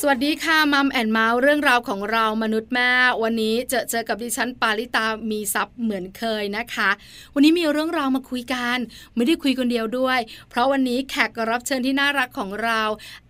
[0.00, 2.90] สวัสดีค่ะ Mom and Mouth เรื่องราวของเรามนุษย์แม่
[3.22, 6.90] วันนี้เจอเจอกับดิฉันปาริตามีทรัพย์เหมือนเคยนะคะ
[7.34, 8.78] วันนี้มีเรื่องราวมาคุยกัน
[9.14, 10.18] ไม่ได้คุยคนเดียวด้วย
[10.48, 12.82] เพราะวันนี้แขกรับเชิญที่น่ารักของเรา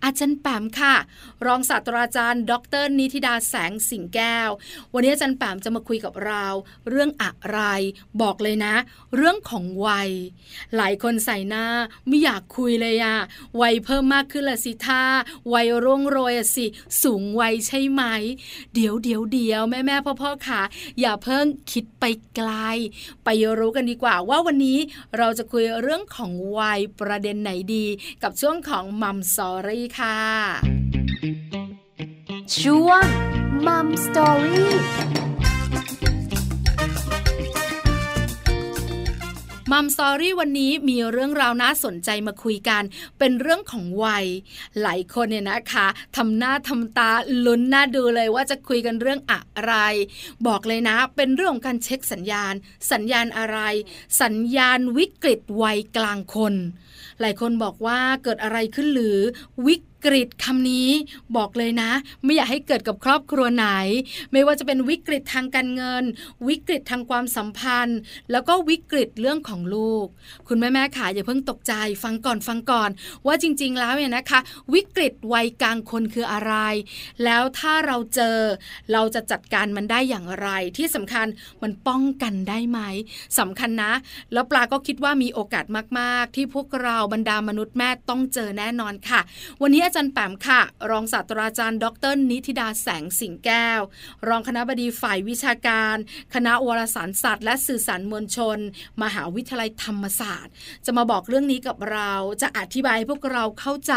[0.03, 0.95] อาจารย์แปมค่ะ
[1.45, 2.53] รองศาสตราจารย์ ด
[2.83, 4.49] ร นิติดาแสงสิงแก้ว
[4.93, 6.45] วันนี้อาจารย์แปมจะมาคุยกับเรา
[6.89, 7.59] เรื่องอะไร
[8.21, 8.75] บอกเลยนะ
[9.15, 10.09] เรื่องของวัย
[10.75, 11.65] หลายคนใส่หน้า
[12.07, 13.17] ไม่อยากคุยเลยอะ
[13.61, 15.03] วัยเพิ่มมากขึ้นละสิท่า
[15.53, 16.65] วัยร่วงโรยอะสิ
[17.03, 18.03] สูงวัยใช่ไหม
[18.73, 20.61] เดี๋ยวเดี๋ยวเดี๋ยวแม่แม่พ่อพ่อค่ะ
[20.99, 22.03] อย่าเพิ่งคิดไป
[22.35, 22.51] ไกล
[23.23, 24.79] ไปรู้กันดีกว่าว่าวันนี้
[25.17, 27.85] เราจะคุยเรื่องของวัยประเด็นไหนดี
[28.23, 30.19] กับช่วงของมัมสอรี่ค่ะ
[32.59, 33.05] ช่วง
[33.67, 34.73] มัมสอรี่
[39.77, 42.83] มัมสอรี่วันนี้มีเรื่องราวน่าสนใจมาคุยกัน
[43.19, 44.25] เป็นเรื่องของวัย
[44.81, 47.11] หลายคนเนี่ยนะคะทำหน้าทำตา
[47.45, 49.73] ลุ้นหน้าดูเลยว่าจะคุยกันเรื่องอะไร
[50.47, 52.53] บอกเลยนะ เป็นเรื่องของการเช็คสัญญาณ
[52.91, 53.59] สัญญาณอะไร
[54.21, 56.53] สัญญาณวิกฤตวัยกลางคน
[57.21, 59.19] หลายคนบอกว่าเกิดอะไรขึ้นหรือ
[59.65, 60.89] วิก กฤตคำนี้
[61.37, 61.91] บอกเลยนะ
[62.23, 63.67] ไม่อยากให้เกิดกับครอบครัวไหน
[64.31, 66.03] ไม่ว่าจะเป็นวิกฤตทางการเงิน
[66.47, 67.99] วิกฤตทางความสัมพันธ์
[68.31, 70.05] แล้วก็วิกฤตเรื่องของลูก
[70.47, 72.89] คุณแม่แม่ขาอย่าเพิ่งตกใจฟังก่อนฟังก่อน
[73.25, 74.39] ว่าจริง ๆ แล้วเนี่ยนะคะ
[74.73, 76.53] วิกฤตวัยกลางคนคืออะไร
[77.23, 78.37] แล้วถ้าเราเจอ
[78.91, 81.27] เราจะจัดการมันได้อย่างไร ที่สำคัญ
[81.63, 82.79] มันป้องกันได้ไหม
[83.39, 83.93] สำคัญนะ
[84.33, 85.65] แล้วปลาก็คิดว่ามีโอกาส
[85.99, 89.21] มาก ๆ ที่พวกเราบรรดามนุษย์แม่ต้องเจอแน่นอนค่ะ
[89.61, 93.81] วันนี้จารย์แปมค่ะ รองศาสตราจารย์ ดร นิติดาแสงสิงแก้ว
[94.27, 95.95] รองคณะบดีฝ่ายวิชาการ
[96.33, 98.57] คณะวารสารศาสตร์ และสื่อสารมวลชน
[99.03, 100.51] มหาวิทยาลัยธรรมศาสตร์
[100.85, 103.93] จะมาบอกเรื่องนี้กับเราจะอธิบายให้พวกเราเข้าใจ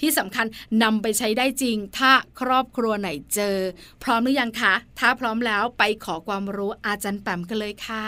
[0.00, 0.46] ที่สำคัญ
[0.82, 3.56] นำไปใช้ได้จริง ถ้าครอบครัวไหนเจอ
[4.02, 8.06] พร้อมหรือยังคะ ถ้าพร้อมแล้วไปขอความรู้อาจารย์แปมกันเลยค่ะ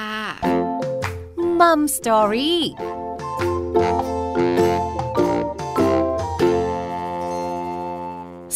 [1.60, 4.19] มัมสตอรี่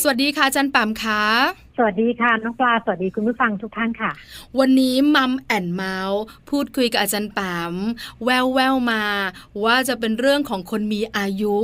[0.00, 1.22] สวัสดีค่ะจันป่มค่ะ
[1.76, 4.10] สวัสดีค่ะน้องปลา สวัสดีคุณผู้ฟังทุกท่านค่ะ
[4.58, 7.74] วันนี้มัมแอนเมาส์พูดคุยกับอาจารย์ปาม
[8.24, 9.04] แววแววมา
[9.64, 11.56] ว่าจะเป็นเรื่องของคนมีอายุ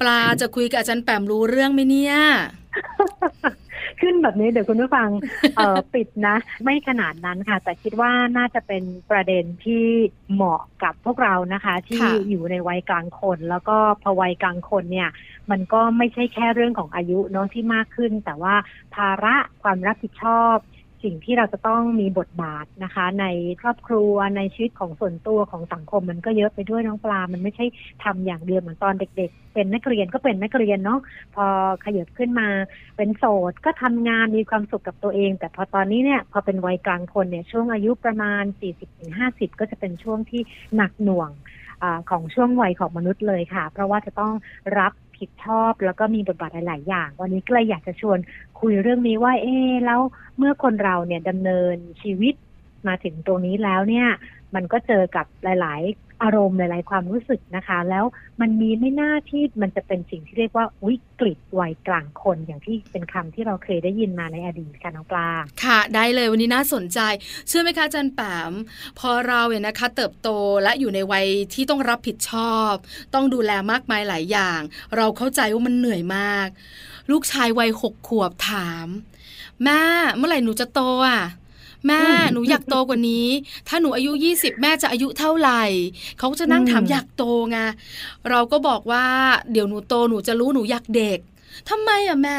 [0.00, 2.16] ปลาจะคุยกับอาจารย์แปมรู้เรื่องไหมเนี่ย
[4.00, 5.08] ขึ้นแบบนี้เดี๋ยวคุณผู้ฟัง
[5.56, 9.84] เออปิดนะ ไม่ขนาดนั้นค่ะ แต่คิดว่าน่าจะเป็นประเด็นที่
[10.32, 15.10] เหมาะกับพวกเรานะคะ ที่อยู่ในวัยกลางคน แล้วก็พอวัยกลางคนเนี่ย
[15.50, 18.54] มันก็ไม่ใช่แค่เรื่องของอายุเนาะที่มากขึ้น แต่ว่า
[18.94, 20.56] ภาระความรับผิดชอบ
[21.04, 23.26] สิ่งที่เราจะต้องมีบทบาทนะคะ ใน
[23.60, 27.66] ครอบครัวในชีวิตของส่วนตัวของสังคมมันก็เยอะไปด้วยน้องปลา มันไม่ใช่
[28.04, 31.00] ทำอย่างเดียวเหมือนตอนเด็ก ๆ เป็นนักเรียนก็เป็นนักเรียนเนาะ
[31.34, 31.46] พอ
[31.84, 32.48] ขยับขึ้นมา
[32.96, 38.44] เป็นโสดก็ทำงานมีความสุขกับตัวเอง แต่พอตอนนี้เนี่ยพอเป็นวัยกลางคนเนี่ยช่วงอายุประมาณ
[39.02, 40.40] 40-50 ก็จะเป็นช่วงที่
[40.76, 41.30] หนักหน่วง
[41.82, 44.32] อของช่วงวัยของมนุษย์เลยค่ะ เพราะว่าจะต้อง
[44.78, 44.92] รับ
[45.24, 48.18] ผิดชอบ แล้วก็มีบทบาทหลาย ๆ อย่าง วันนี้ก็เลยอยากจะชวน
[48.60, 50.00] คุยเรื่องนี้ว่า เอ๊แล้ว
[50.38, 52.34] เมื่อคนเราเนี่ยดำเนินชีวิต
[52.88, 54.08] มาถึงตรงนี้แล้วเนี่ย
[54.54, 58.04] มันก็เจอกับหลาย ๆ อารมณ์หลาย ๆ ความรู้สึกนะคะ แล้ว
[58.40, 65.28] มันมีไม่น่าที่มันจะเป็นสิ่งที่เรียกว่าวิกฤตวัยกลางคนอย่างที่เป็นคำที่เราเคยได้ยินมาในอดีตค่ะน้องปลา
[65.64, 66.98] ค่ะ ได้เลยวันนี้น่าสนใจ
[67.48, 68.20] เชื่อไหมคะจันแป
[68.50, 68.52] ม
[68.98, 70.28] พอเราเนี่ยนะคะ เติบโต
[70.62, 72.72] และอยู่ในวัยที่ต้องรับผิดชอบ
[73.14, 74.60] ต้องดูแลมากมายหลายอย่าง
[74.96, 76.48] เราเข้าใจว่ามันเหนื่อยมาก
[77.10, 78.86] ลูกชายวัยหกขวบถาม
[79.64, 79.82] แม่
[80.16, 81.22] เมื่อไหร่หนูจะโตอะ
[81.86, 82.02] แม่
[82.32, 83.26] หนูอยากโตกว่านี้
[83.68, 85.62] ถ้าหนูอายุยี่สิบแม่จะอายุเท่าไหร่
[86.18, 87.58] เขาจะนั่งถามอยากโตไง
[88.30, 89.04] เราก็บอกว่า
[89.52, 91.18] เดี๋ยวหนูโตหนูจะรู้หนูอยากเด็ก
[91.70, 92.36] ทำไมอะแม่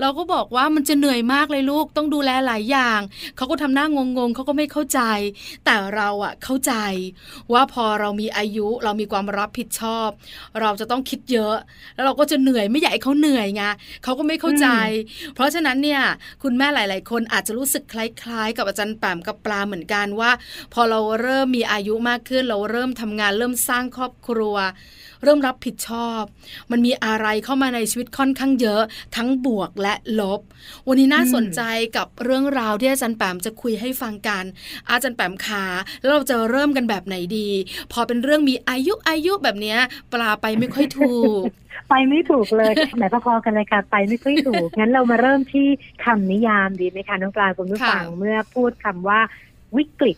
[0.00, 3.00] เราก็บอกว่ามันจะเหนื่อยมากเลยลูกต้องดูแลหลายอย่าง
[3.36, 5.00] เขาก็ทำหน้างงงเขาก็ไม่เข้าใจ
[5.64, 6.74] แต่เราอะเข้าใจ
[7.52, 10.08] ว่าพอเรามีอายุเรามีความรับผิดชอบ
[10.60, 11.56] เราจะต้องคิดเยอะ
[11.94, 13.62] แล้วเราก็จะเหนื่อยไม่อยากให้เขาเหนื่อยไง
[14.04, 14.66] เขาก็ไม่เข้าใจ
[15.34, 16.02] เพราะฉะนั้นเนี่ย
[16.42, 20.30] คุณแม่หลาย ๆ คนอาจจะรู้สึกคล้าย ๆ กับอาจารย์แปมกับปลาเหมือนกันว่า
[20.74, 24.56] พอเราเริ่มมีอายุมากขึ้น เราเริ่มทำงานเริ่มสร้างครอบครัว
[25.22, 26.22] เริ่มรับผิดชอบ
[26.70, 28.82] มันมีอะไรเข้ามาในชีวิตค่อนข้างเยอะ
[29.16, 30.40] ทั้งบวกและลบ
[30.88, 31.60] วันนี้น่าสนใจ
[31.96, 34.44] กับเรื่องราวที่อาจารย์แปมจะคุยให้ฟังกัน
[34.90, 35.64] อาจารย์แปมขา
[36.00, 37.48] แล้วเราจะเริ่มกันแบบไหนดี
[37.92, 39.76] พอเป็นเรื่องมีอายุอายุแบบนี้
[40.12, 41.42] ปลาไปไม่ค่อยถูก
[41.88, 45.66] ไปไม่ถูกเลยไหนพอๆกันเลยค่ะไปไม่ค่อยถูกงั้นเรามาเริ่มที่
[46.04, 49.20] คำนิยามดีไหมคะน้องปลาคุณผู้ฟังเมื่อพูดคำว่า
[49.76, 50.16] วิกฤต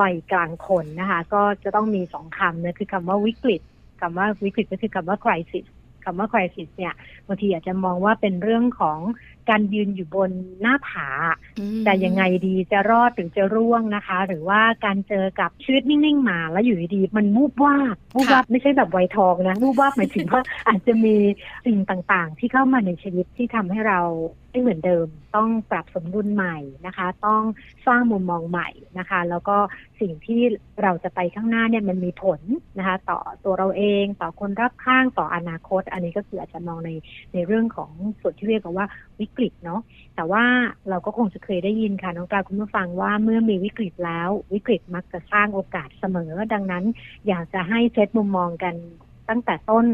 [0.00, 3.60] วัยกลางคนนะคะ ก็จะต้องมีสองคำนะคือคำว่าวิกฤต
[4.00, 5.66] คำว่าวิกฤตก็คือคำว่า crisis
[6.04, 6.94] คำว่า crisis เนี่ย
[7.26, 8.98] บางทีอาจจะมองว่าเป็นเรื่องของ
[9.50, 10.30] การยืนอยู่บน
[10.60, 11.08] หน้าผา
[11.58, 21.14] อืมแต่ยังไงดีจะรอดหรือจะร่วงนะคะ หรือว่าการเจอกับชีวิตนิ่งๆมาแล้วอยู่ดีๆมันวูบวาบวูบวาบไม่ใช่แบบไวยทองนะวูบวาบหมายถึงว่าอาจจะมี
[21.66, 24.00] สิ่งต่างๆ ที่เข้ามาในชีวิตที่ทำให้เรา
[24.50, 25.06] ไม่เหมือนเดิม
[25.36, 26.56] ต้องปรับสมดุลใหม่
[26.86, 27.42] นะคะ ต้อง
[27.86, 28.68] สร้างมุมมองใหม่
[28.98, 29.56] นะคะ แล้วก็
[30.00, 30.40] สิ่งที่
[30.82, 32.40] เราจะไปข้างหน้าเนี่ยมันมีผล
[32.78, 36.90] นะคะ ต่อตัวเราเองต่อคนรอบข้างต่ออนาคต อันนี้ก็คืออาจจะมองใน
[37.34, 37.90] ในเรื่องของ
[38.20, 38.86] ส่วนที่เรียกกันว่า
[39.20, 39.80] วิกฤตเนาะ
[40.16, 40.44] แต่ว่า
[40.88, 46.84] เราก็คงจะเคยได้ยินค่ะน้องปลาคุณผู้ฟังว่าเมื่อมีวิกฤตแล้ว วิกฤตมักจะสร้างโอกาสเสมอ ดังนั้น
[47.28, 48.74] อยากจะให้เซตมุมมองกัน
[49.28, 49.86] ตั้งแต่ต้น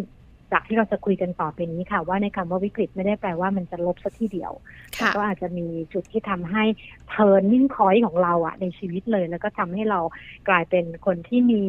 [0.52, 4.52] จากที่เราจะคุยกันต่อไปนี้ค่ะ ว่าในคำว่าวิกฤตไม่ได้แปลว่ามันจะลบสัทีเดียว
[4.96, 6.64] ค่ก็อาจจะมีจุดที่ทำให้
[7.08, 10.00] เทิร์นนิ่งคอยของเราอะในชีวิตเลย แล้วก็ทำให้เรา
[10.48, 11.62] กลายเป็นคนที่มี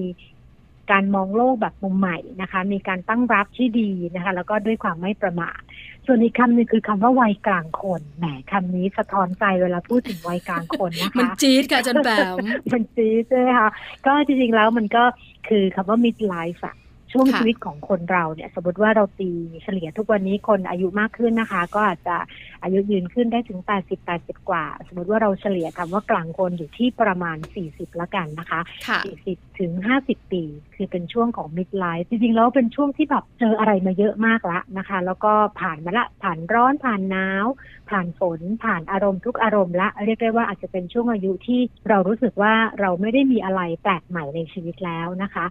[0.91, 5.59] การมองโลกแบบมุมใหม่นะคะ มีการตั้งรับที่ดีนะคะ แล้วก็ด้วยความไม่ประมาท
[6.05, 12.35] ส่วนอีกคำหนึ่งคือคำว่าวัยกลางคนแหมคำนี้สะท้อนใจเวลาพูดถึงวัยกลางคนนะคะมันจี๊ดค่ะอาจันแปม
[12.71, 13.69] มันจีดใช่ไหมคะ
[14.05, 15.03] ก็จริงๆแล้วมันก็
[15.47, 16.75] คือคำว่า mid life อะ
[17.15, 19.31] ช่วงค่ะ ชีวิตของคนเราเนี่ย สมมติว่าเราตี
[19.63, 22.15] เฉลี่ยทุกวันนี้คนอายุมากขึ้นนะคะ ก็อาจจะ
[22.63, 29.71] อายุยืนขึ้นได้ถึง 80 80 กว่า สมมติว่าเราเฉลี่ยคำว่ากลางคนอยู่ที่ประมาณ 40 ละกันนะคะ ค่ะ 40 ถึง
[30.03, 30.44] 50 ปี
[30.75, 37.45] คือเป็นช่วงของ mid life จริงๆ แล้วเป็นช่วงที่แบบเจออะไรมาเยอะมากละนะคะ แล้วก็ผ่านมาละ ผ่านร้อน ผ่านหนาว
[37.89, 45.45] ผ่านฝน ผ่านอารมณ์ทุกอารมณ์ละ เรียกได้ว่าอาจจะเป็นช่วงอายุที่เรารู้สึกว่าเราไม่ได้มีอะไรแปลกใหม่ในชีวิตแล้วนะคะ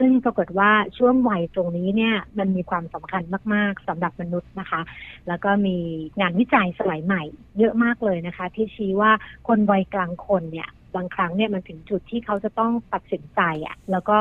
[0.00, 3.22] ซึ่งปรากฏว่าช่วงวัยตรงนี้เนี่ยมันมีความสำคัญ
[3.54, 4.80] มาก ๆสำหรับมนุษย์นะคะ
[5.28, 5.76] แล้วก็มี
[6.20, 7.22] งานวิจัยสมัยใหม่
[7.58, 9.12] เยอะมากเลยนะคะ ที่ชี้ว่า
[9.48, 14.16] คนวัยกลางคนเนี่ยบางครั้งเนี่ยมันถึงจุดที่เขาจะต้องตัดสินใจอะ่ะแล้วก็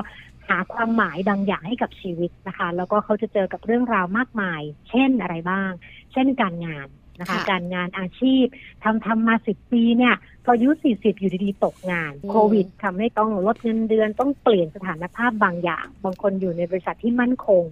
[0.47, 5.71] หาความหมายบางอย่างให้กับชีวิตนะคะ แล้วก็เขาจะเจอกับเรื่องราวมากมาย เช่นอะไรบ้าง
[6.11, 6.87] เช่นการงาน
[7.19, 8.45] นะคะค่ะการงานอาชีพ
[8.83, 17.63] ทำทำมาสิบปีเนี่ยพออายุสี่สิบอยู่ดีๆตกงานอืมโควิดทำให้ต้องลดเงินเดือนต้องเปลี่ยนสถานภาพบางอย่าง บางคนอยู่ในบริษัทที่มั่นคง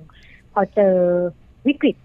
[0.54, 0.96] พอเจอ
[1.68, 1.96] วิกฤต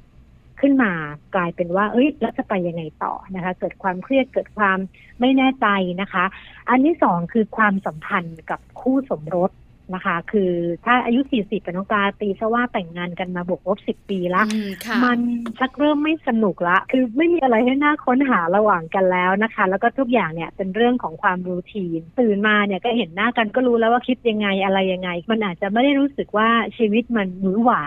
[0.60, 0.92] ขึ้นมา
[1.34, 4.78] กลายเป็นว่า เอ้ยแล้วจะไปยังไงต่อนะคะ เกิดความเครียดเกิดความ
[5.20, 5.66] ไม่แน่ใจ
[6.00, 6.24] นะคะ
[6.68, 9.50] อันที่สองคือความสัมพันธ์กับคู่สมรส
[9.94, 10.52] นะคะ คือ
[10.84, 15.18] ถ้าอายุ 40เป็นน้องปลาตีซะว่าแต่งงานกันมาบวกลบ10 ปีละอืมค่ะมัน
[15.58, 27.84] ชักเริ่มไม่สนุกละ คือไม่มีอะไรให้น่าค้นหาระหว่างกันแล้วนะคะ แล้วก็ทุกอย่างเนี่ยเป็นเรื่องของความรูทีน ตื่นมาเนี่ยก็เห็นหน้ากันก็รู้แล้วว่าคิดยังไงอะไรยังไง มันอาจจะไม่ได้รู้สึกว่าชีวิตมันหวือหวา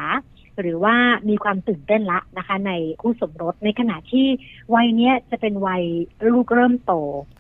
[0.62, 0.96] หรือว่า
[1.30, 4.28] มีความตื่นเต้นละนะคะ ในคู่สมรสในขณะที่
[4.76, 5.84] วัยเนี้ยจะเป็นวัย
[6.28, 6.94] ลูกเริ่มโต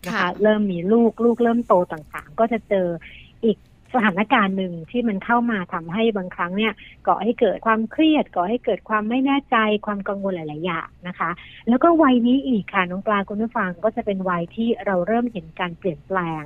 [0.06, 2.88] นะคะค่ะเริ่มมีลูกลูกเริ่มโตต่างๆ ก็จะเจอ
[3.44, 3.57] อีก
[3.93, 6.73] สถานการณ์หนึ่งที่มันเข้ามาทำให้บางครั้งเนี่ย
[7.07, 11.29] ก่อให้เกิดความเครียดก่อให้เกิดความไม่แน่ใจความกังวลหลาย ๆ อย่างนะคะ
[11.69, 16.43] แล้วก็วัยนี้อีกค่ะน้องปลาคุณผู้ฟังก็จะเป็นวัยที่เราเริ่มเห็นการเปลี่ยนแปลง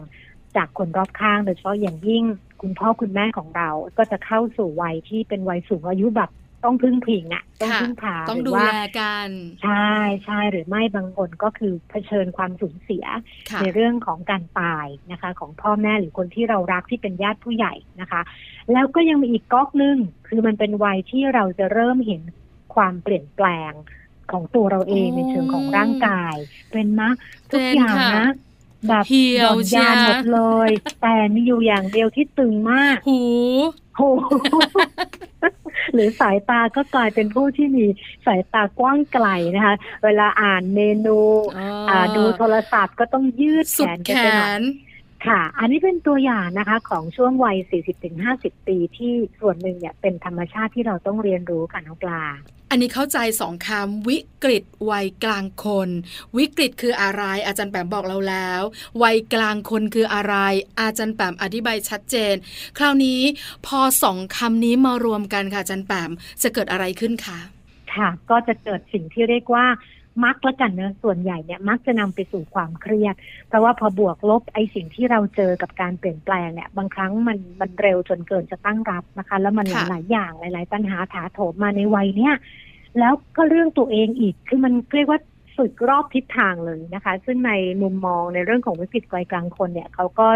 [0.55, 2.23] จากคนรอบข้างโดยเฉพาะอย่างยิ่ง
[2.61, 6.29] คุณพ่อคุณแม่ของเรา ก็จะเข้าสู่วัยที่เป็นวัยสูงอายุแบบ
[6.63, 9.29] ต้องพึ่งพิงอะต้องค่ะพึ่งพาต้องหรืดูว่าแลกัน
[9.63, 9.89] ใช่
[10.25, 13.05] ใช่หรือไม่บางคนก็คือเผชิญความสูญเสีย
[13.49, 18.21] ค่ะในเรื่องของการตายนะคะ ของพ่อแม่หรือคนที่เรารักที่เป็นญาติผู้ใหญ่นะคะ
[18.73, 19.97] แล้วก็ยังมีอีกก๊อกหนึ่ง
[20.27, 22.21] คือมันเป็นวัยที่เราจะเริ่มเห็น
[22.75, 23.71] ความเปลี่ยนแปลง
[24.31, 26.35] ของตัวเราเองอืมในเชิงของร่างกาย
[26.71, 27.09] เป็นมะ
[27.51, 28.27] ทุกเป็นอย่างค่ะนะ
[28.87, 30.69] แบบเหี่หยวย่อนยานเชียหมดเลย
[31.01, 33.21] แต่มีอยู่อย่างเดียวที่ตึงมาก หู
[33.95, 34.25] โอ้โห
[35.93, 37.85] หรือสายตาก็กลายเป็นผู้ที่มี
[38.25, 41.19] สายตากว้างไกลนะคะ เวลาอ่านเมนู
[41.57, 44.61] อ๋อออ่าดูโทรศัพท์ก็ต้องยืดแขสุดนแขกันไปหน่อยน
[45.27, 47.57] ค่ะ อันนี้เป็นตัวอย่างนะคะของช่วงวัย
[48.13, 52.23] 40-50 ปีที่ส่วนหนึ่งเนี่ยเป็นธรรมชาติที่เราต้องเรียนรู้ค่ะน้องปลา
[52.71, 55.89] อันนี้เข้าใจสองคำวิกฤตวัยกลางคน
[56.37, 58.61] วิกฤตคืออะไร อาจารย์แปมบอกเราแล้ว
[59.03, 60.35] วัยกลางคนคืออะไร
[60.79, 62.35] อาจารย์แปมอธิบายชัดเจน
[62.77, 63.21] คราวนี้
[63.65, 66.11] พอสองคำนี้มารวมกันค่ะอาจารย์แปม
[66.43, 67.39] จะเกิดอะไรขึ้นคะ
[67.95, 69.65] ค่ะก็จะเกิดสิ่งที่เรียกว่า
[70.25, 73.15] มักละกันเนอะส่วนใหญ่เนี่ยมักจะนำไปสู่ความเครียด
[73.47, 82.35] เพราะว่าพอบวกลบไอ้สิ่งที่เราเจอกับการเปลี่ยนแปลงเนี่ยบางครั้งมันมันเร็วจนเกินจะตั้งรับนะคะ แล้วมันหค่ะลายๆอย่างหลาย ๆ ปัญหาถาโถมมาในวัยเนี้ย
[82.99, 85.19] แล้วก็เรื่องตัวเองอีกคือมันเรียกว่า
[85.59, 90.27] สุดรอบทิศทางเลยนะคะ ซึ่งในมุมมองในเรื่องของวิกฤตวัยกลางคนเนี่ยเขาก็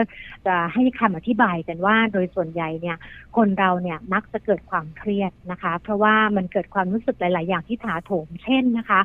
[0.47, 2.97] จะให้คำอธิบายกันว่าโดยส่วนใหญ่เนี่ย
[3.37, 8.99] คนเราเนี่ยมักจะเกิดความเครียดนะคะ เพราะว่ามันเกิดความรู้สึกหลาย ๆ อย่างที่ถาโถมเช่นนะคะ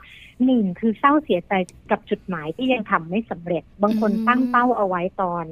[0.44, 1.52] หนึ่งคือเศร้าเสียใจ
[1.90, 5.44] กับจุดหมายที่ยังทำไม่สำเร็จ บางคนตั้งเป้าเอาไว้ตอน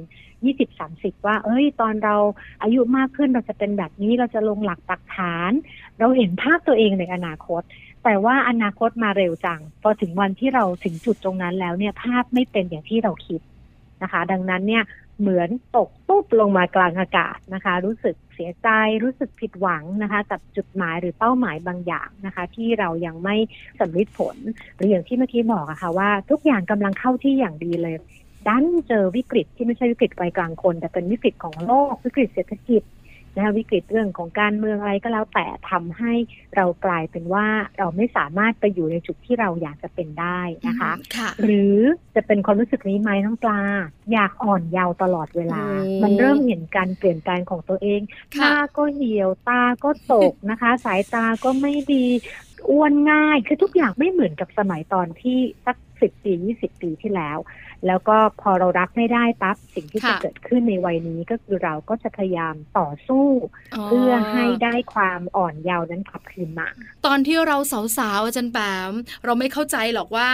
[0.45, 2.15] ยี่สิบสามสิบว่า เอ้ย ตอนเรา
[2.63, 5.51] อายุมากขึ้นเราจะเป็นแบบนี้เราจะลงหลักปักฐาน
[5.99, 7.61] เราเห็นภาพตัวเองในอนาคต
[8.09, 13.41] แต่ว่าอนาคตมาเร็วจัง พอถึงวันที่เราถึงจุดตรงนั้นแล้วเนี่ยภาพไม่เป็นอย่างที่เราคิด
[14.03, 14.83] นะคะ ดังนั้นเนี่ย
[15.19, 18.67] เหมือนตกตุ๊บลงมากลางอากาศนะคะ รู้สึกเสียใจ
[19.03, 23.35] รู้สึกผิดหวังนะคะ กับจุดหมายหรือเป้าหมายบางอย่างนะคะ ที่เรายังไม่
[23.79, 24.35] สำเร็จผล
[24.75, 27.95] หรืออย่างที่เมื่อกี้บอกอะค่ะว่าทุกอย่างกำลังเข้าที่อย่างดีเลย
[28.47, 32.81] ดันเจอวิกฤตที่ไม่ใช่วิกฤตวัยกลางคน แต่เป็นวิกฤตของโลกวิกฤตเศรษฐกิจ
[33.37, 36.13] นะคะวิกฤตเรื่องของการเมืองอะไรก็แล้วแต่ทำให้
[36.55, 41.75] เรากลายเป็นว่าเราไม่สามารถไปอยู่ในจุดที่เราอยากจะเป็นได้นะคะค่ะหรือ
[42.15, 43.61] จะเป็นความรู้สึกนี้ไหมน้องปลา
[44.13, 52.05] อยากอ่อนเยาว์ตลอดเวลาโอ้มันเริ่มเห็นการเปลี่ยนแปลงของตัวเองหค่ะน้าก็เหี่ยวตาก็ตกนะคะ สายตาก็ไม่ดี
[52.69, 57.37] อ้วนง่าย คือทุกอย่างไม่เหมือนกับสมัยตอนที่สักสิบปียี่สิบปีที่แล้ว
[57.87, 63.27] แล้วก็พอเรารับไม่ได้ปั๊บสิ่งที่จะค่ะเกิดขึ้นในวัยนี้ก็คือเราก็จะพยายามต่อสู้
[63.85, 66.69] เพื่อให้ได้ความอ่อนเยาว์นั้นกลับคืนมา
[67.05, 67.57] ตอนที่เรา
[67.97, 68.57] สาวๆอาจารย์แป
[68.89, 68.91] ม
[69.25, 70.31] เราไม่เข้าใจหรอกว่า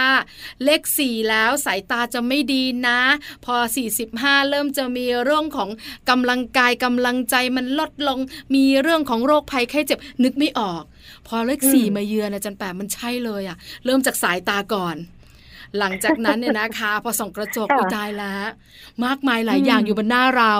[0.64, 3.00] เลขสี่แล้วสายตาจะไม่ดีนะ
[3.44, 3.56] พอ
[4.02, 5.70] 45 เริ่มจะมีเรื่องของ
[6.10, 8.18] กำลังกายกำลังใจมันลดลง
[8.54, 10.82] มีเรื่องของโรคภัยไข้เจ็บนึกไม่ออก
[11.28, 14.96] พอเลขสี่อืมมาเยือนอาจารย์แปมมันใช่เลยอะเริ่มจากสายตาก่อน
[15.78, 18.44] หลังจากนั้นเนี่ยนะคะ พอส่องกระจกค่ะอุยตายแล้ว
[19.04, 20.54] มากมายหลายอย่างอยู่บนหน้าเรา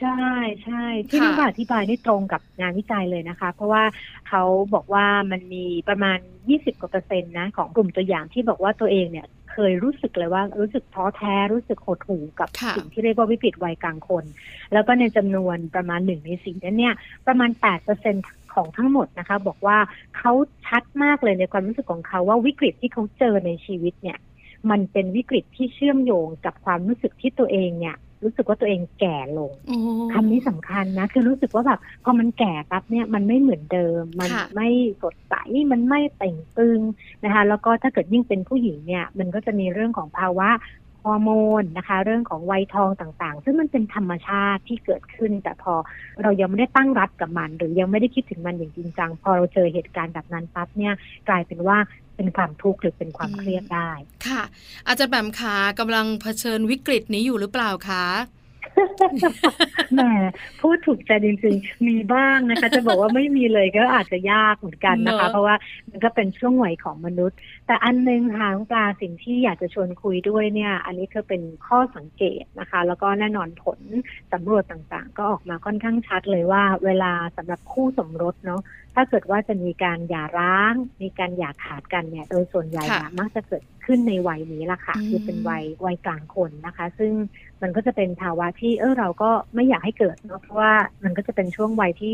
[0.00, 0.30] ใช่
[0.64, 3.84] ใช่ที่ค่ะน้องบาอธิบายนี่ตรงกับงานวิจัยเลยนะคะ เพราะว่า
[4.28, 4.42] เขา
[4.74, 14.24] บอกว่ามันมีประมาณ 20กว่าเปอร์เซ็นต์นะของกลุ่มตัวอย่างที่บอกว่าตัวเองเนี่ยเคยรู้สึกเลยว่ารู้สึกท้อแท้รู้สึกหดหู่กับค่ะสิ่งที่เรียกว่าวิกฤตวัยกลางคน
[14.72, 16.94] แล้วก็ในจำนวนประมาณหนึ่งในสี่นั้นเนี่ย
[17.26, 18.14] ประมาณ8เปอร์เซ็น
[18.54, 19.78] ของทั้งหมดนะคะ บอกว่า
[20.16, 20.32] เขา
[20.66, 24.18] ชัดมากเลยในความรู้สึกของเขาว่าวิกฤตที่เขาเจอในชีวิตเนี่ย
[24.70, 29.76] มันเป็นวิกฤตที่เชื่อมโยงกับความรู้สึกที่ตัวเองเนี่ย รู้สึกว่าตัวเองแก่ลงโอ้
[30.12, 34.68] คำนี้สำคัญนะ คือรู้สึกว่าแบบพอมันแก่ปั๊บเนี่ยมันไม่เหมือนเดิม มันค่ะไม่
[35.02, 35.34] สดใส
[35.72, 36.80] มันไม่เต่งตึง
[37.24, 40.48] นะคะ แล้วก็ถ้าเกิดยิ่งเป็นผู้หญิงเนี่ย มันก็จะมีเรื่องของภาวะ
[41.06, 45.74] ฮอร์โมนนะคะ เรื่องของวัยทองต่างๆ ซึ่งมันเป็นธรรมชาติที่เกิดขึ้น แต่พอ
[46.22, 50.94] เรายังไม่ได้ตั้งรับกับมัน หรือยังไม่ได้คิดถึงมันอย่างจริงจังพอเราเจอเหตุการณ์แบบนั้นปั๊บเนี่ย
[51.28, 51.78] กลายเป็นว่า
[52.16, 53.90] เป็นความทุกข์หรือเป็นความเครียดได้
[54.26, 54.42] ค่ะ
[54.86, 58.06] อาจารย์แปมขากำลังเผชิญวิกฤตนี้อยู่หรือเปล่าคะ
[59.94, 60.00] แหม
[60.60, 65.56] พูดถูกใจจริงๆ มีบ้างนะคะ จะบอกว่าไม่มีเลยก็อาจจะยากเหมือนกันนะคะเนอะเพราะว่า
[65.90, 73.80] มันก็เป็นช่วงวัยของมนุษย์ แต่อันหนึงค่ะน้องปลาสิ่งที่อยากจะชวนคุยด้วยเนี่ย อันนี้คือเป็นข้อสังเกตนะคะ แล้วก็แน่นอนผล
[74.32, 78.60] สำรวจต่างๆ ก็ออกมาค่อนข้างชัดเลยว่า เวลาสำหรับคู่สมรสเนาะ
[78.94, 87.12] ถ้าเกิดว่าจะมีการหย่าร้าง มีการหย่าขาดกันเนี่ยโดยส่วนใหญ่เนี่ยมักจะเกิดขึ้นในวัยนี้ละค่ะคือเป็นวัยวัยกลางคนนะคะ ซึ่ง
[87.62, 90.72] มันก็จะเป็นภาวะที่เออเราก็ไม่อยากให้เกิดเนอะเพราะว่า
[91.04, 92.12] มันก็จะเป็นช่วงวัยที่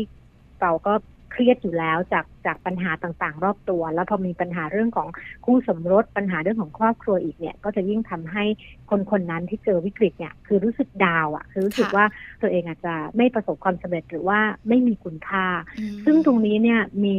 [0.61, 0.93] เราก็
[1.33, 5.07] เครียดอยู่แล้วจากจากปัญหาต่างๆ รอบตัว แล้วพอมีปัญหาเรื่องของ
[5.45, 8.43] คู่สมรสปัญหาเรื่องของครอบครัวอีกเนี่ย ก็จะยิ่งทำให้
[8.89, 12.05] คนคนนั้นที่เจอวิกฤตเนี่ยคือรู้สึกดาวอะ่ะ คือรู้สึกค่ะว่า
[12.41, 15.45] ตัวเองอาจจะไม่ประสบความสำเร็จหรือว่าไม่มีคุณค่า
[15.79, 17.17] อืมซึ่งตรงนี้เนี่ยมี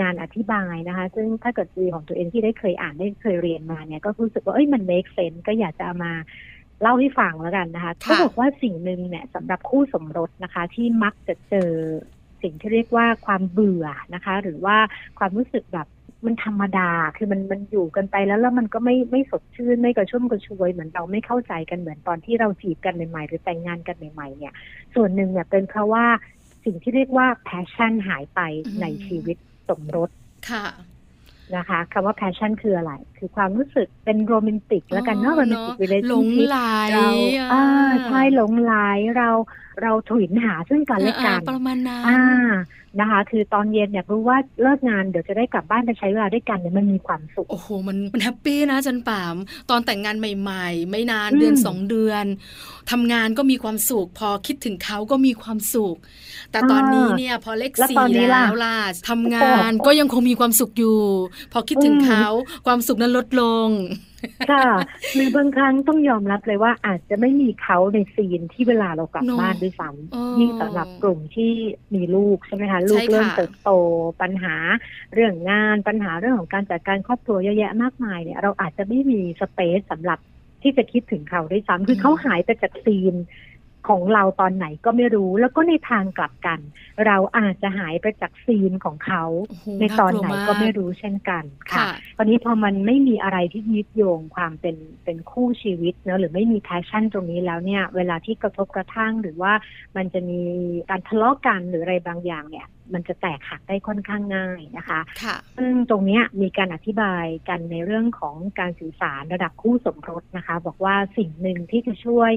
[0.00, 6.14] งานอธิบายนะคะ ซึ่งถ้าเกิดดีของตัวเองที่ได้เคยอ่านได้เคยเรียนมาเนี่ยก็รู้สึกว่าเอ้ยมัน make sense ก็อยากจะเอามา
[6.82, 11.70] เล่าให้ฟังแล้วกันนะคะค่ะเขาบอกว่าสิ่งหนึ่งเนี่ยสำหรับคู่สมรสนะคะ ที่มักจะเจอ
[12.44, 14.76] สิ่งที่เรียกว่าความเบื่อนะคะ หรือว่า
[15.18, 15.88] ความรู้สึกแบบ
[16.24, 24.54] มันธรรมดา คือมันมันอยู่กันไปแล้วแล้วมันก็ไม่ไม่สดชื่นไม่กระชุ่มกระชวย เหมือนเราไม่เข้าใจกันเหมือนตอนที่เราจีบกันใหม่ๆ หรือแต่งงานกันใหม่ๆ เนี่ย
[24.94, 26.04] ส่วนหนึ่งเนี่ยเป็นเพราะว่า
[26.64, 29.36] สิ่งที่เรียกว่า passion หายไปอืมในชีวิต
[29.68, 30.10] สมรส
[30.50, 30.66] ค่ะ
[31.56, 36.58] นะคะคำว่า passion คืออะไร คือความรู้สึกเป็นโรแมนติกแล้วกันเนาะอ๋โรอแมนติกวิเลหลงไหล
[36.94, 37.08] เรา
[37.52, 38.74] อ่าอ่าใช่หลงไหล
[39.16, 39.30] เรา
[39.82, 42.22] เราถุยหาซึ่งกันและกันอ่าประมาณนั้นอ่า
[43.00, 49.36] นะคะ คือตอนเย็นเนี่ยรู้ว่าเลิกงานเดี๋ยวจะได้กลับบ้านไปใช้เวลาด้วยกันเนี่ยมันมีความสุข โอ้โห มันมันแฮปปี้นะอาจันปาม
[49.70, 52.24] ตอนแต่งงานใหม่ ๆ ไม่นานอืมเดือนสองเดือน
[52.90, 55.96] ทำงานก็มีความสุข พอคิดถึงเขาก็มีความสุข
[56.50, 58.76] แต่ตอนนี้เนี่ยพอเลขแล้วสี่ตอนนี้ล่ะแล้วล่ะ
[59.08, 61.00] ทำงานก็ยังคงมีความสุขอยู่
[61.52, 62.26] พอคิดถึงอืมเขา
[62.66, 63.68] ความสุขนั้นลดลง
[64.50, 64.66] ค่ะ
[65.14, 71.52] หรือบางครั้งต้องยอมรับเลยว่าอาจจะไม่มีเขาในซีนที่เวลาเรากลับเนอะบ้านด้วยซ้เออำยิ่งสำหรับกลุ่มที่
[71.94, 73.70] มีลูกใช่ไหมคะลูกใช่ค่ะเริ่มเติบโต
[74.22, 74.54] ปัญหา
[75.14, 80.18] เรื่องงานปัญหาเรื่องของการจัดการครอบครัวเยอะแยะมากมายเนี่ยเราอาจจะไม่มีสเปซสำหรับ
[80.62, 83.14] ที่จะคิดถึงเขาด้วยซ้ำคือเขาหายไปจากซีน
[83.88, 86.60] ของเราตอนไหนก็ไม่รู้ แล้วก็ในทางกลับกัน
[87.06, 99.52] เราอาจจะหายไปจากซีนของเขาโอ้โหในตอนไหนก็ไม่ากลัวรู้เช่นกันค่ะค่ะตอนนี้พอมันไม่มีอะไรที่ยึดโยงความเป็นเป็นคู่ชีวิตเนอะหรือไม่มีแพชชั่นตรงนี้แล้วเนี่ย เวลาที่กระทบกระทั่งหรือว่า
[99.96, 100.40] มันจะมี
[100.90, 112.30] การทะเลาะกันหรืออะไรบางอย่างเนี่ย มันจะแตกหักได้ค่อนข้างง่ายนะคะค่ะซึ่งตรงเนี้ยมีการอธิบายกันในเรื่องของการสื่อสารระดับคู่สมรสนะคะ บอกว่าสิ่งหนึ่งที่จะช่วย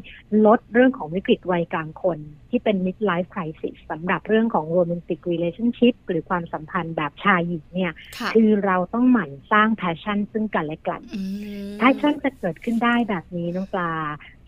[0.45, 11.21] ลดเรื่องของวิกฤตวัยกลางคน ที่เป็น midlife crisis สำหรับเรื่องของ romantic relationship หรือความสัมพันธ์แบบชายหญิงเนี่ยค่ะคือเราต้องหมั่นสร้าง passion ซึ่งกันและกันอื
[11.67, 13.93] ม passion จะเกิดขึ้นได้แบบนี้น้องปลา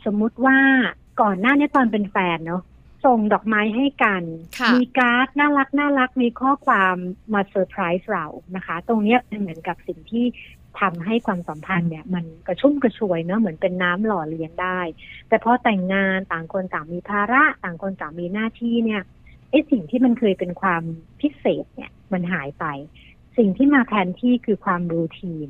[0.06, 0.58] สมมุติว่า
[1.22, 2.62] ก่อนหน้านี้ตอนเป็นแฟนเนาะ
[3.06, 4.24] ส่งดอกไม้ให้กัน
[4.60, 6.96] ค่ะมีการ์ดน่ารักน่ารักมีข้อความ
[7.34, 8.26] มาเซอร์ไพรส์เรา
[8.56, 10.26] นะคะ ตรงเนี้ยเป็นเหมือนกับสิ่งที่
[10.80, 14.80] ทำให้ความสัมพันธ์เนี่ย มันกระชุ่มกระชวยเนาะเหมือนเป็นน้ำหล่อเลี้ยงได้
[15.28, 19.02] แต่พอแต่งงานต่างคนต่างมีภาระ ต่างคนต่างมีหน้าที่เนี่ย
[19.50, 20.84] ไอ้สิ่งที่มันเคยเป็นความ
[21.22, 22.66] พิเศษเนี่ย มันหายไป
[23.38, 25.48] สิ่งที่มาแทนที่คือความรูทีน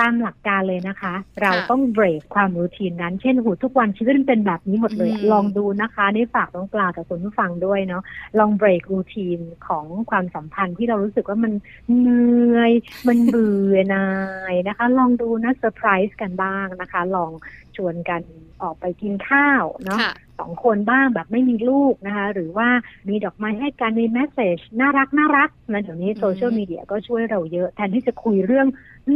[0.00, 8.02] ตามหลักการเลยนะคะ เราต้องเบรกความรูทีนนั้น เช่นหูทุกวันชีวิตมันเป็นแบบนี้หมดเลยอะอืมลองดูนะคะนี่ฝากน้องปลากับคุณผู้ฟังด้วยเนาะ
[8.38, 11.52] ลองเบรกรูทีนของความสัมพันธ์ที่เรารู้สึกว่ามัน
[11.98, 12.72] เหนื่อย
[13.08, 14.08] มันเบื่อหน่า
[14.52, 17.30] ยนะคะ ลองดูนะเซอร์ไพรส์กันบ้างนะคะ ลอง
[17.76, 18.22] ชวนกัน
[18.62, 22.68] ออกไปกินข้าวเนาะค่ะ สองคนบ้างแบบไม่มีลูกนะคะ หรือว่า
[23.08, 28.66] มีดอกไม้ให้กันมี message น่ารักน่ารักนะเดี๋ยวนี้อืมโซเชียลมีเดียก็ช่วยเราเยอะแทนที่จะคุยเรื่อง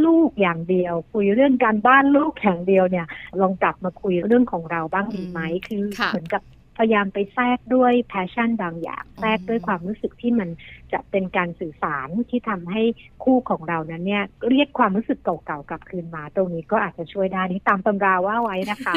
[0.05, 3.07] ลูกอย่างเดียว คุยเรื่องการบ้านลูกอย่างเดียวเนี่ย
[3.41, 6.43] ลองกลับมาคุยเรื่องของเราบ้างดีไหมคือค่ะเหมือนกับ
[6.81, 10.49] พยายามไปแทรกด้วย passion บางอย่างแทรกด้วยความรู้สึกที่มัน
[10.93, 12.83] จะเป็นการสื่อสารที่ทำให้
[13.25, 18.95] คู่ของเรานั้นเนี่ยเรียกความรู้สึกเก่าๆกลับคืนมา ตรงนี้ก็อาจจะช่วยได้นี่ตามตำราว่าไว้นะคะ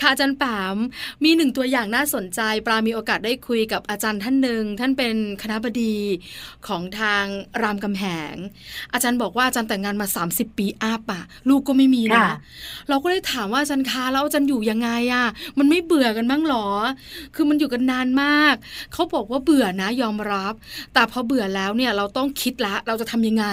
[0.00, 0.76] ค่ะอาจารย์ปาม
[1.24, 5.96] มีหนึ่งตัวอย่างน่าสนใจปลามีโอกาสได้คุยกับอาจารย์ท่านหนึ่งท่านเป็นคณะบดี
[6.66, 7.24] ของทาง
[7.62, 8.34] รามคำแหง
[8.92, 12.36] อาจารย์บอกว่าอาจารย์แต่งงานมา 30 ปีอาปอะลูกก็ไม่มีนะค่ะ
[12.88, 15.26] เราก็เลยถามว่าอาจารย์คะแล้วอาจารย์อยู่ยังไงอะ
[15.58, 16.66] มันไม่เบื่อกันบ้างหรอ
[17.34, 18.54] คือมันอยู่กันนานมาก
[18.92, 20.54] เขาบอกว่าเบื่อนะยอมรับ
[20.94, 23.46] แต่พอเบื่อแล้วเนี่ยเราต้องคิดละ เราจะทำยังไง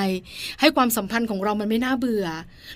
[0.59, 2.25] ให้ความสัมพันธ์ของเรามันไม่น่าเบื่อ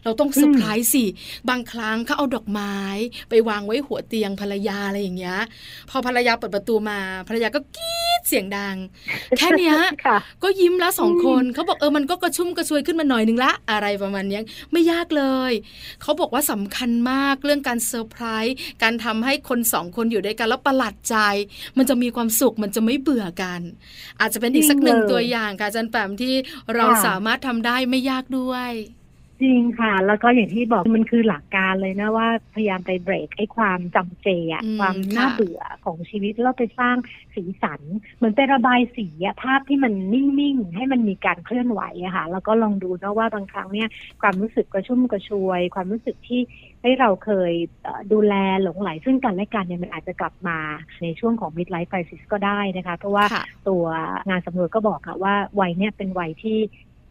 [0.04, 1.06] เราต้องเซอร์ไพรส์สิ
[1.50, 2.76] บางครั้งเขาเอาดอกไม้
[3.30, 5.40] ไปวางไว้หัวเตียงภรรยาอะไรอย่างเงี้ย
[5.90, 8.76] พอภรรยาเปิดประตูมา ภรรยาก็กรี๊ดเสียงดัง
[9.38, 15.52] แค่เนี้ยค่ะก็ยิ้มละสองคนเขาบอกเออมันก็กระชุ่มกระชวยขึ้นมาหน่อยนึงละ อะไรประมาณเนี้ยไม่ยากเลย
[16.02, 21.18] เขาบอกว่าสำคัญมากเรื่องการเซอร์ไพรส์การทำให้คนสองคนอยู่ด้วยกันแล้วประหลาดใจ
[21.78, 23.62] มันจะมีความสุขมันจะไม่เบื่อกัน
[24.20, 26.34] อาจจะเป็นอีกสักหนึ่งจริงเลยตัวอย่างค่ะอาจารย์แปมที่
[26.76, 28.72] เราค่ะสามารถทำได้ไม่ยากด้วย
[29.42, 36.98] จริงค่ะ แล้วก็อย่างที่บอกมันคือหลักการเลยนะว่าพยายามไปเบรกไอ้ความจำเจอะอืมความน่าค่ะเบื่อของชีวิตแล้วไปสร้าง
[37.36, 37.82] สีสัน
[38.16, 43.90] เหมือนไประบายสีอะภาพที่มันนิ่งๆ ให้มันมีการเคลื่อนไหวอะค่ะ แล้วก็ลองดูนะว่าบางครั้งเนี่ย
[44.22, 46.42] ความรู้สึกกระชุ่มกระชวย ความรู้สึกที่
[46.86, 50.60] ให้เราเคยเอ่อดูแลหลงไหลซึ่งกันและกันเนี่ยมันอาจจะกลับมา
[51.02, 53.86] ในช่วงของ midlife crisis ก็ได้นะคะ เพราะว่าค่ะตัว
[54.30, 56.60] งานสำรวจก็บอกค่ะว่าวัยเนี่ยเป็นวัยที่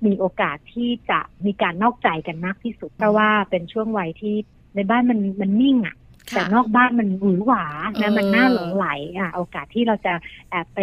[0.06, 4.34] มีโอกาสที่จะมีการนอกใจกันมากที่สุด เพราะว่าเป็นช่วงวัยที่
[4.74, 5.96] ในบ้านมันมันนิ่งอะ่ะ
[6.34, 8.86] แต่ค่ะนอกบ้านมันหวือหวาเอนะอมันน่าหลงไหล
[9.18, 10.14] อะโอกาสที่เราจะ
[10.50, 10.80] แอบไป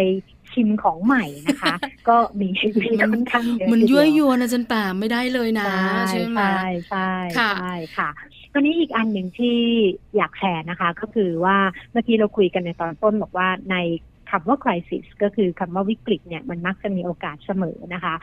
[0.52, 1.74] ชิมของใหม่นะคะ
[2.08, 2.48] ก็มี
[2.82, 8.10] มีค่อนข้างเยอะมันทีเดียั่วยวนอาจารย์แปมไม่ได้เลยนะ ใช่ใช่ไหมใช่ใช่ค่ะใช่ค่ะ
[8.52, 9.58] ตอนนี้อีกอันหนึ่งที่
[10.16, 11.56] อยากแชร์นะคะ ก็คือว่า
[11.92, 13.76] เมื่อกี้เราคุยกันในตอนต้นบอกว่าใน
[14.30, 18.14] คำว่า crisis ก็คือคำว่าวิกฤตเนี่ยมันมักจะมีโอกาสเสมอนะคะ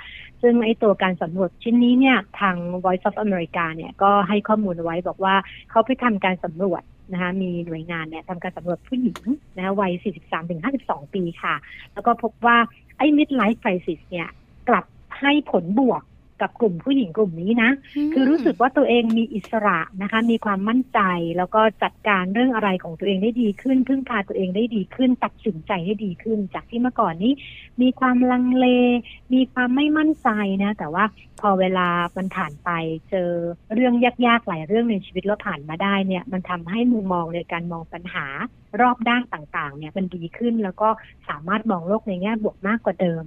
[0.42, 5.36] ซึ่งไอ้ตัวการสำรวจชิ้นนี้เนี่ยทาง Voice of America เนี่ยก็ให้ข้อมูลไว้บอกว่า
[5.70, 9.20] เขาไปทำการสำรวจนะคะมีหน่วยงานเนี่ยทำการสำรวจผู้หญิง
[9.56, 9.92] นะะวัย
[10.54, 11.56] 43-52 ปีค่ะ
[11.94, 12.58] แล้วก็พบว่า
[12.98, 14.28] ไอ้ midlife crisis เนี่ย
[14.70, 14.86] กลับ
[15.20, 16.04] ให้ผลบวก
[16.42, 17.70] กับกลุ่มผู้หญิงกลุ่มนี้นะ
[18.14, 21.00] คือรู้สึกว่าตัวเองมีอิสระนะคะ มีความมั่นใจ
[21.38, 27.34] แล้วก็จัดการเรื่องอะไรของตัวเองได้ดีขึ้น พึ่งพาตัวเองได้ดีขึ้น ตัดสินใจได้ดีขึ้น จากที่เมื่อก่อนนี้
[27.82, 28.66] มีความลังเล
[29.34, 30.30] มีความไม่มั่นใจ
[30.64, 31.06] นะ แต่ว่า
[31.42, 32.70] พอเวลามันผ่านไป
[33.10, 33.30] เจอ
[33.74, 33.94] เรื่อง
[34.28, 38.26] ยากๆหลายเรื่องในชีวิตแล้วผ่านมาได้เนี่ย มันทำให้มุมมองในการมองปัญหา
[38.82, 40.90] รอบด้านต่างๆ เนี่ยมันดีขึ้นแล้วก็
[41.30, 43.24] สามารถมองโลกในแง่บวกมากกว่าเดิม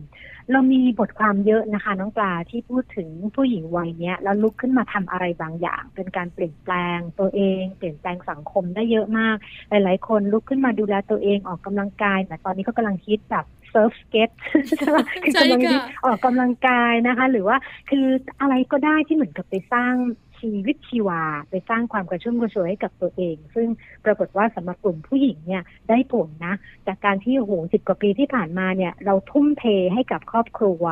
[0.51, 9.37] เรามีบทความเยอะนะคะ น้องปลาที่พูดถึงผู้หญิงวัยเนี้ยแล้วลุกขึ้นมาทำอะไรบางอย่าง เป็นการเปลี่ยนแปลงตัวเอง เปลี่ยนแปลงสังคมได้เยอะมาก
[9.71, 14.31] หลายๆ คนลุกขึ้นมาดูแลตัวเองออกกำลังกายแต่ตอนนี้ก็กำลังคิดแบบเซิร์ฟสเก็ต
[14.79, 17.57] ใช่ไหมคือกำลังใช่ฮิตค่ะออกกำลังกายนะคะ หรือว่า
[17.91, 18.07] คือ
[18.41, 19.95] อะไรก็ได้ที่เหมือนกับไปสร้าง
[20.43, 23.69] ชีวิตชีวา ไปสร้างความกระชุ่มกระชวยให้กับตัวเอง ซึ่ง
[24.05, 26.55] ปรากฏว่าสำหรับกลุ่มผู้หญิงเนี่ยได้ผลนะ
[26.87, 30.83] จากการที่โอ้โหสิบกว่าปีที่ผ่านมาเนี่ยเราทุ่มเทให้กับครอบครัว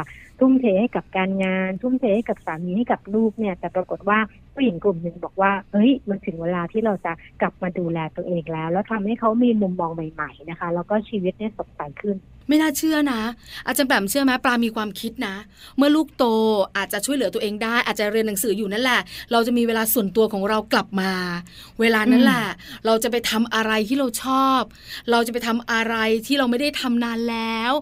[0.40, 4.18] ทุ่มเทให้กับการงาน ทุ่มเทให้กับสามีให้กับลูกเนี่ย แต่ปรากฏว่า
[4.54, 12.16] ผู้หญิงกลุ่มหนึ่งบอกว่าเฮ้ยมันถึงเวลาที่เราจะกลับมาดูแลตัวเองแล้ว แล้วทำให้เขามีมุมมองใหม่ ๆนะคะ แล้วก็ชีวิตเนี่ยสดใสขึ้น
[12.50, 13.22] ไม่น่าเชื่อนะ
[13.66, 15.36] อาจารย์แปมเชื่อไหมปลามีความคิดนะ
[15.76, 16.24] เมื่อลูกโต
[16.76, 19.00] อาจจะช่วยเหลือตัวเองได้ อาจจะเรียนหนังสืออยู่นั่นแหละ
[19.32, 21.12] เราจะมีเวลาส่วนตัวของเรากลับมา
[21.80, 22.44] เวลานั้นแหละ
[22.86, 24.60] เราจะไปทำอะไรที่เราชอบ
[25.10, 25.94] เราจะไปทำอะไร
[26.26, 27.72] ที่เราไม่ได้ทำนานแล้ว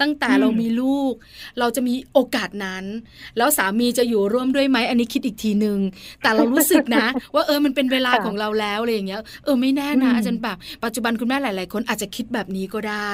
[0.00, 1.12] ตั้งแต่เรามีลูก
[1.58, 2.84] เราจะมีโอกาสนั้น
[3.36, 5.78] แล้วสามีจะอยู่ร่วมด้วยไหมอันนี้คิดอีกทีหนึ่ง
[6.22, 13.10] แต่เรารู้สึกนะ ว่าเออมันเป็นเวลาของเราแล้วอะไรอย่างเงี้ยเออไม่แน่นะอาจารย์แบบปัจจุบันคุณแม่หลาย ๆ คนอาจจะคิดแบบนี้ก็ได้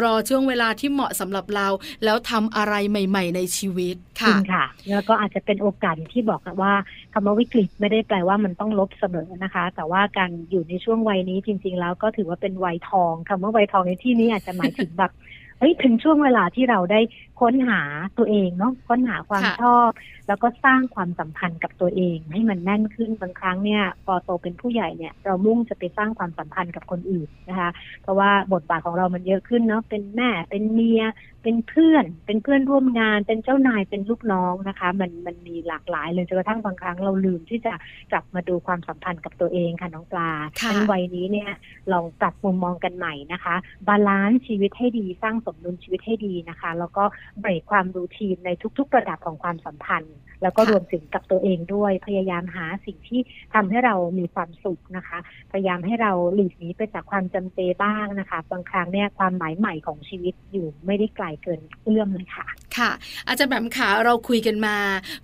[0.00, 1.68] รอช่วงเวลาที่เหมาะสำหรับเรา
[2.04, 6.72] แล้วทำอะไรใหม่ ๆ ในชีวิตค่ะค่ะ แล้วก็อาจจะเป็นโอกาสที่บอกว่า
[7.12, 15.12] คำว่าวิกฤตไม่ได้แปลว่ามันต้องลบเสมอนะคะ แต่ว่าการอยู่ในช่วงวัยนี้จริง ๆ แล้วก็ถือว่าเป็นวัยทองคำว่าวัยทองในที่นี้อาจจะหมายถึงแบบ
[15.58, 17.00] เฮ้ยถึงช่วงเวลาที่เราได้
[17.40, 17.82] ค้นหา
[18.18, 19.90] ตัวเองเนาะค้นหาความชอบ
[20.28, 27.70] แล้วก็สร้างความสัมพันธ์กับตัวเอง ให้มันแน่นขึ้นบางครั้งเนี่ยพอโตเป็นผู้ใหญ่เนี่ย เรามุ่งจะไปสร้างความสัมพันธ์กับคนอื่นนะคะ
[28.02, 31.02] เพราะว่าบทบาทของเรามันเยอะขึ้นเนาะเป็นแม่เป็นเมีย
[31.42, 37.72] เป็นเพื่อน เป็นเพื่อนร่วมงาน เป็นเจ้านายเป็นลูกน้องนะคะ มันมันมีหลากหลายเลยจนกระทั่งบางครั้งเราลืมที่จะ
[38.12, 40.30] กลับมาดูความสัมพันธ์กับตัวเองค่ะน้องปลา
[40.68, 41.50] ในวัยนี้เนี่ย
[41.92, 43.54] ลองปรับมุมมองกันใหม่นะคะ
[43.88, 47.04] balance ชีวิตให้ดีสร้างสมดุลชีวิตให้ดีนะคะ แล้วก็
[47.40, 53.20] เบรกความ routine ในทุก ๆ ระดับของความสัมพันธ์ แล้วก็รวมถึงกับตัวเองด้วย พยายามหาสิ่งที่
[53.54, 55.18] ทำให้เรามีความสุขนะคะ
[55.52, 62.90] พยายามให้เราหลีกหนีไปจากความจำเจบ้างนะคะ บางครั้งเนี่ยความหมายใหม่ของชีวิตอยู่ไม่ได้ไกลเกินเอื้อมเลยค่ะค่ะ
[63.28, 64.76] อาจารย์แบบขาเราคุยกันมา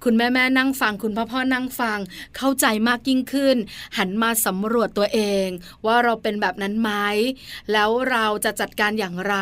[0.04, 1.98] คุณแม่แม่นั่งฟัง คุณพ่อพ่อนั่งฟัง
[2.36, 3.56] เข้าใจมากยิ่งขึ้น
[3.98, 5.48] หันมาสำรวจตัวเอง
[5.86, 6.90] ว่าเราเป็นแบบนั้นไหม
[7.72, 9.34] แล้วเราจะจัดการอย่างไร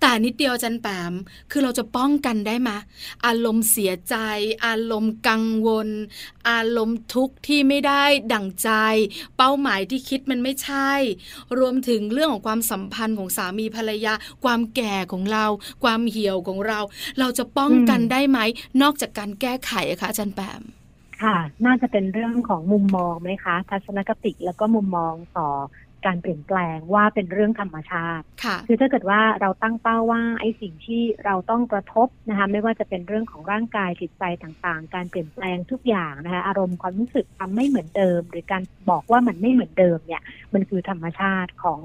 [0.00, 1.12] แต่นิดเดียวจันแปม
[1.50, 2.70] คือเราจะป้องกันได้ไหม
[3.26, 4.16] อารมณ์เสียใจ
[4.66, 5.88] อารมณ์กังวล
[6.50, 8.70] อารมณ์ทุกข์ที่ไม่ได้ดั่งใจ
[9.36, 10.90] เป้าหมายที่คิดมันไม่ใช่
[11.58, 15.46] รวมถึงเรื่องของความสัมพันธ์ของสามีภรรยา ความแก่ของเรา
[15.84, 16.80] ความเหี่ยวของเรา
[17.18, 18.38] เราจะป้องกันได้ไหม
[18.82, 20.62] นอกจากการแก้ไขอะคะอาจารย์แปม
[21.22, 21.36] ค่ะ
[21.66, 25.48] น่าจะเป็นเรื่องของมุมมองไหมคะ ทัศนคติแล้วก็มุมมองต่อ
[26.06, 40.22] การเปลี่ยนแปลงว่าเป็นเรื่องธรรมชาติค่ะคือถ้าเกิดว่าเราตั้งเป้าว่าไอ้สิ่งที่เราต้องกระทบนะคะไม่ว่าจะเป็นเรื่องของร่างกายจิตใจต่างๆ การเปลี่ยนแปลงทุกอย่างนะคะอารมณ์ความรู้สึกทำไม่เหมือนเดิม หรือการบอกว่ามันไม่เหมือนเดิมเนี่ย
[40.54, 41.80] มันคือธรรมชาติของ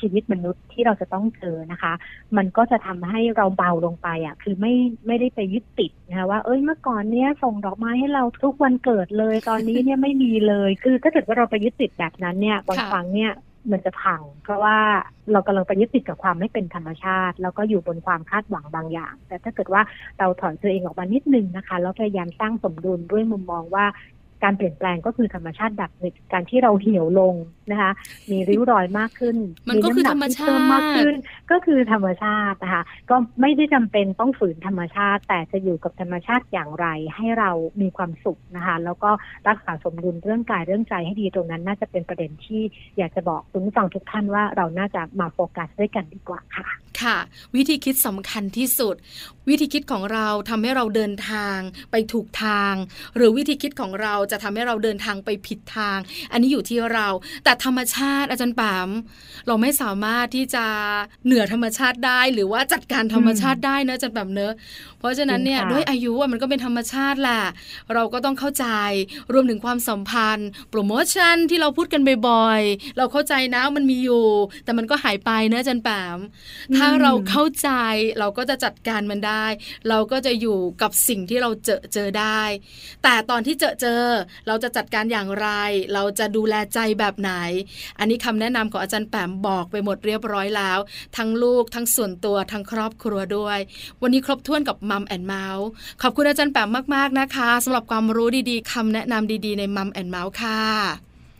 [0.00, 1.92] ชีวิตมนุษย์ที่เราจะต้องเจอนะคะ
[2.36, 4.74] มันก็จะทำให้เราเบาลงไปอะ คือไม่
[5.06, 13.32] ไม่ได้ไปยึดติดนะคะว่าเอ้ยเมื่อก่อนเนี้ยส่งดอกไม้ให้เราทุกวันเกิดเลย ตอนนี้เนี่ยไม่มีเลย คือถ้าเกิดว่าเราไปยึดติดแบบนั้นเนี่ยบางครั้งเนี่ย
[13.72, 14.76] มันจะพัง เพราะว่า
[15.32, 19.82] เรากำลังไปยึดติดกับความไม่เป็นธรรมชาติ แล้วก็อยู่บนความคาดหวังบางอย่าง แต่ถ้าเกิดว่า
[20.18, 23.86] เราถอนตัวเองออกมานิดนึงนะคะ แล้วพยายามสร้างสมดุลด้วยมุมมองว่า
[24.44, 25.90] การเปลี่ยนแปลงก็คือธรรมชาติแบบ
[26.32, 27.34] การที่เราเหี่ยวลง
[27.70, 27.92] นะคะ
[28.30, 29.36] มีริ้วรอยมากขึ้น
[29.68, 31.14] มันก็คือธรรมชาติมากขึ้น
[31.50, 39.10] ก็คือธรรมชาตินะคะ ก็ไม่ได้จำเป็นต้องฝืนธรรมชาติ แต่จะอยู่กับธรรมชาติอย่างไรให้เรามีความสุขนะคะ แล้วก็
[39.48, 42.62] รักษาสมดุลเรื่องกายเรื่องใจให้ดีตรงนั้น น่าจะเป็นประเด็นที่
[42.98, 46.66] อยากจะบอกคุณผู้ฟังทุกท่านว่าเราน่าจะมาโฟกัสด้วยกันดีกว่าค่ะ
[47.02, 47.16] ค่ะ
[47.56, 48.94] วิธีคิดสำคัญที่สุด
[49.48, 51.58] วิธีคิดของเราทำให้เราเดินทาง
[51.90, 52.74] ไปถูกทาง
[53.16, 55.98] หรือวิธีคิดของเราจะทำให้เราเดินทางไปผิดทาง
[56.32, 57.06] อันนี้อยู่ที่เรา
[57.44, 58.88] แต่ธรรมชาติอาจารย์ปาม
[59.46, 60.64] เราไม่สามารถที่จะ
[61.24, 64.54] เหนือธรรมชาติได้ หรือว่าจัดการธรรมชาติได้นะอาจารย์ปามเนอะ
[64.95, 67.42] เพ ราะฉะนั้นเนี่ยด้วยอายุมันก็เป็นธรรมชาติแหละ
[67.94, 68.66] เราก็ต้องเข้าใจ
[69.32, 74.26] รวมถึงความสัมพันธ์ โปรโมชั่นที่เราพูดกันบ่อยๆ เราเข้าใจนะมันมีอยู่
[74.64, 76.18] แต่มันก็หายไปนะอาจารย์แปม
[76.76, 77.70] ถ้าเราเข้าใจ
[78.18, 79.44] เราก็จะจัดการมันได้
[79.88, 82.42] เราก็จะอยู่กับสิ่งที่เราเจอเจอได้
[83.02, 84.04] แต่ตอนที่เจอเจอ
[84.46, 85.48] เราจะจัดการอย่างไร
[85.94, 87.32] เราจะดูแลใจแบบไหน
[87.98, 90.78] อันนี้คำแนะนำของอาจารย์แปมบอกไปหมดเรียบร้อยแล้ว
[91.16, 93.58] ทั้งลูกทั้งส่วนตัวทั้งครอบครัวด้วย
[94.02, 95.66] วันนี้ครบถ้วนกับ Mom and Mouth
[96.02, 100.62] ขอบคุณอาจารย์แปมมากๆนะคะสำหรับความรู้ดีๆคำแนะนำดีๆ ใน Mom and Mouth ค่ะ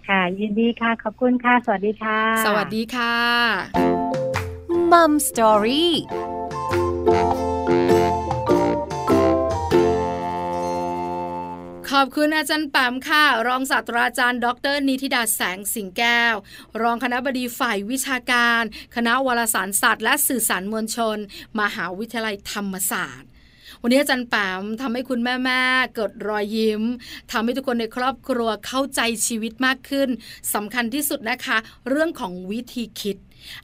[0.09, 3.17] ค่ะ ยินดีค่ะ ขอบคุณค่ะ สวัสดีค่ะ สวัสดีค่ะ
[4.93, 5.95] มัมสตอรี่
[11.93, 16.35] ขอบคุณอาจารย์ปามค่ะ รองศาสตราจารย์ ดร นิติดาแสงสิงแก้ว
[16.83, 18.63] รองคณะบดีฝ่ายวิชาการ
[18.97, 21.19] คณะวารสารศาสตร์ และสื่อสารมวลชน
[21.61, 23.29] มหาวิทยาลัยธรรมศาสตร์
[23.83, 26.83] วันนี้อาจารย์แปมทำให้คุณแม่ๆเกิดรอยยิ้ม
[27.33, 30.09] ทำให้ทุกคนในครอบครัวเข้าใจชีวิตมากขึ้น
[30.55, 31.57] สำคัญที่สุดนะคะ
[31.89, 33.17] เรื่องของวิธีคิด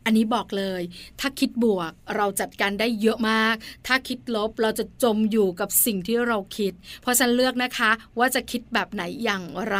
[0.05, 0.83] อันนี้บอกเลย
[1.21, 3.55] ถ้าคิดบวกเราจัดการได้เยอะมาก
[3.87, 9.79] ถ้าคิดลบเราจะจมอยู่กับสิ่งที่เราคิด เพราะฉันเลือกนะคะ ว่าจะคิดแบบไหนอย่างไร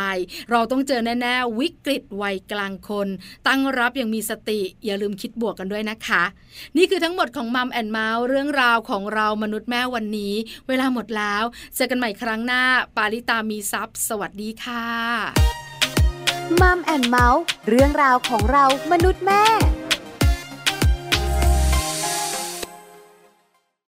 [0.51, 3.09] เราต้องเจอแน่ๆวิกฤตวัยกลางคน
[3.49, 6.23] ตั้งรับอย่างมีสติ อย่าลืมคิดบวกกันด้วยนะคะ
[6.77, 10.35] นี่คือทั้งหมดของมัมแอนเมาส์เรื่องราวของเรามนุษย์แม่วันนี้
[10.69, 12.63] เวลาหมดแล้วเจอกันใหม่ครั้งหน้า
[12.97, 14.87] ปาลิตามีซัพ์สวัสดีค่ะ
[16.61, 19.43] มัมแอนเมาส์เรื่องราวของเรามนุษย์แม่